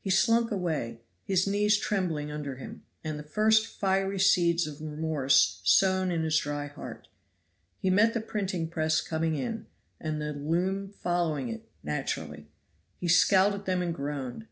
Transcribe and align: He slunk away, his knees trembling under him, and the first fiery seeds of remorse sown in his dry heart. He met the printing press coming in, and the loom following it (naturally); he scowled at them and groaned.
He 0.00 0.10
slunk 0.10 0.52
away, 0.52 1.00
his 1.24 1.48
knees 1.48 1.76
trembling 1.76 2.30
under 2.30 2.54
him, 2.54 2.84
and 3.02 3.18
the 3.18 3.24
first 3.24 3.66
fiery 3.66 4.20
seeds 4.20 4.64
of 4.68 4.80
remorse 4.80 5.60
sown 5.64 6.12
in 6.12 6.22
his 6.22 6.38
dry 6.38 6.68
heart. 6.68 7.08
He 7.80 7.90
met 7.90 8.14
the 8.14 8.20
printing 8.20 8.68
press 8.68 9.00
coming 9.00 9.34
in, 9.34 9.66
and 9.98 10.20
the 10.22 10.32
loom 10.32 10.88
following 10.92 11.48
it 11.48 11.68
(naturally); 11.82 12.46
he 13.00 13.08
scowled 13.08 13.54
at 13.54 13.64
them 13.66 13.82
and 13.82 13.92
groaned. 13.92 14.46